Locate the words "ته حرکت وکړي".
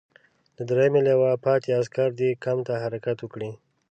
2.67-3.51